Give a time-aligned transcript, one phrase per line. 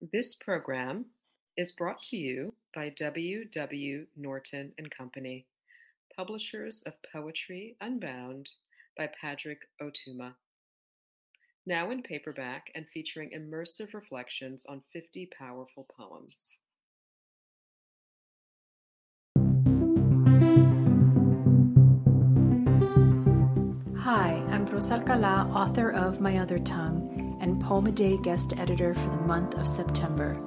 [0.00, 1.04] This program
[1.58, 3.44] is brought to you by W.
[3.44, 4.06] W.
[4.16, 5.44] Norton and Company,
[6.16, 8.48] publishers of Poetry Unbound
[8.96, 10.32] by Padraig Ó Tuama.
[11.66, 16.60] Now in paperback and featuring immersive reflections on 50 powerful poems.
[23.98, 28.94] Hi, I'm Rosa Alcala, author of My Other Tongue and Poem a Day guest editor
[28.94, 30.40] for the month of September.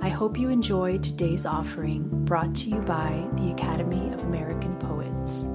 [0.00, 5.46] I hope you enjoy today's offering brought to you by the Academy of American Poets.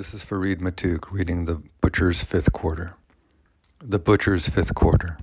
[0.00, 2.94] This is Farid Matuk reading The Butcher's Fifth Quarter.
[3.80, 5.18] The Butcher's Fifth Quarter.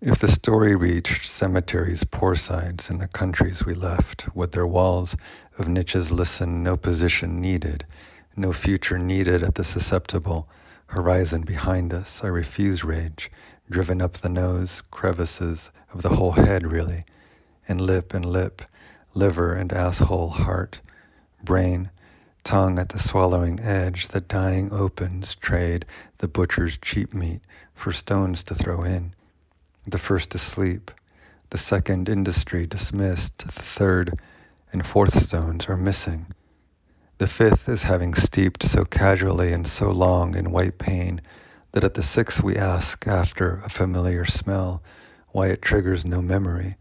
[0.00, 5.14] If the story reached cemeteries, poor sides, in the countries we left, with their walls
[5.56, 7.86] of niches listen, no position needed,
[8.34, 10.48] no future needed at the susceptible
[10.86, 12.24] horizon behind us?
[12.24, 13.30] I refuse rage,
[13.70, 17.04] driven up the nose, crevices of the whole head, really,
[17.68, 18.62] and lip and lip,
[19.14, 20.80] liver and asshole, heart,
[21.44, 21.88] brain,
[22.44, 25.86] tongue at the swallowing edge, the dying opens trade
[26.18, 27.40] the butcher's cheap meat
[27.74, 29.12] for stones to throw in.
[29.86, 30.90] The first to sleep,
[31.50, 34.18] the second industry dismissed, the third
[34.72, 36.26] and fourth stones are missing.
[37.18, 41.20] The fifth is having steeped so casually and so long in white pain
[41.72, 44.82] that at the sixth we ask after a familiar smell
[45.32, 46.76] why it triggers no memory.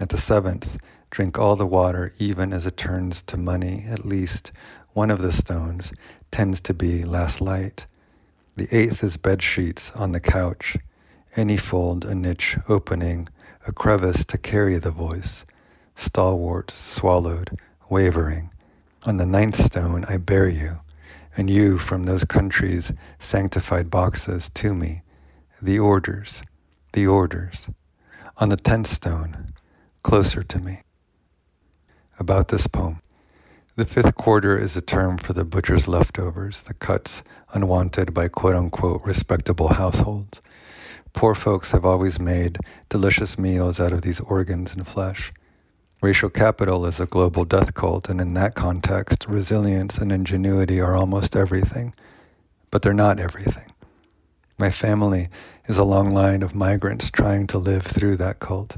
[0.00, 0.78] At the seventh,
[1.12, 4.50] drink all the water even as it turns to money, at least
[4.94, 5.92] one of the stones
[6.30, 7.84] tends to be last light.
[8.56, 10.78] The eighth is bed sheets on the couch,
[11.36, 13.28] any fold a niche opening,
[13.66, 15.44] a crevice to carry the voice,
[15.96, 17.58] stalwart, swallowed,
[17.90, 18.50] wavering.
[19.02, 20.80] On the ninth stone I bear you,
[21.36, 25.02] and you from those countries sanctified boxes to me,
[25.60, 26.42] the orders,
[26.94, 27.68] the orders.
[28.38, 29.52] On the tenth stone,
[30.02, 30.80] closer to me.
[32.18, 33.00] About this poem.
[33.74, 37.22] The fifth quarter is a term for the butcher's leftovers, the cuts
[37.54, 40.42] unwanted by quote unquote respectable households.
[41.14, 42.58] Poor folks have always made
[42.90, 45.32] delicious meals out of these organs and flesh.
[46.02, 50.94] Racial capital is a global death cult, and in that context, resilience and ingenuity are
[50.94, 51.94] almost everything.
[52.70, 53.72] But they're not everything.
[54.58, 55.30] My family
[55.64, 58.76] is a long line of migrants trying to live through that cult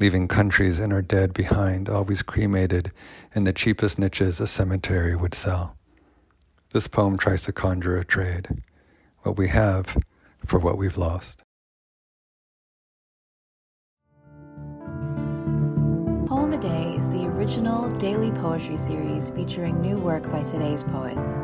[0.00, 2.92] leaving countries and our dead behind, always cremated
[3.34, 5.76] in the cheapest niches a cemetery would sell.
[6.72, 8.48] This poem tries to conjure a trade,
[9.22, 9.96] what we have
[10.46, 11.42] for what we've lost.
[16.26, 21.40] Poem a Day is the original daily poetry series featuring new work by today's poets.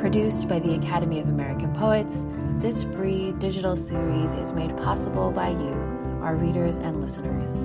[0.00, 2.24] Produced by the Academy of American Poets,
[2.58, 5.91] this free digital series is made possible by you
[6.22, 7.60] our readers and listeners.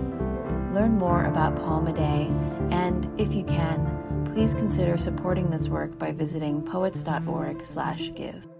[0.73, 2.31] Learn more about Poem a Day,
[2.71, 8.56] and if you can, please consider supporting this work by visiting poets.org/give.